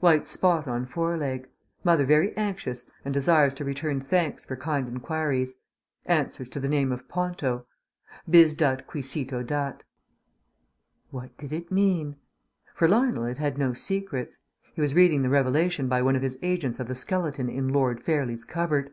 White 0.00 0.26
spot 0.28 0.66
on 0.66 0.86
foreleg. 0.86 1.46
Mother 1.84 2.06
very 2.06 2.34
anxious 2.38 2.90
and 3.04 3.12
desires 3.12 3.52
to 3.52 3.66
return 3.66 4.00
thanks 4.00 4.42
for 4.42 4.56
kind 4.56 4.88
enquiries. 4.88 5.56
Answers 6.06 6.48
to 6.48 6.58
the 6.58 6.70
name 6.70 6.90
of 6.90 7.06
Ponto. 7.06 7.66
Bis 8.26 8.54
dat 8.54 8.86
qui 8.86 9.02
cito 9.02 9.42
dat." 9.42 9.82
What 11.10 11.36
did 11.36 11.52
it 11.52 11.70
mean? 11.70 12.16
For 12.74 12.88
Lionel 12.88 13.26
it 13.26 13.36
had 13.36 13.58
no 13.58 13.74
secrets. 13.74 14.38
He 14.74 14.80
was 14.80 14.94
reading 14.94 15.20
the 15.20 15.28
revelation 15.28 15.86
by 15.86 16.00
one 16.00 16.16
of 16.16 16.22
his 16.22 16.38
agents 16.40 16.80
of 16.80 16.88
the 16.88 16.94
skeleton 16.94 17.50
in 17.50 17.68
Lord 17.68 18.02
Fairlie's 18.02 18.46
cupboard! 18.46 18.90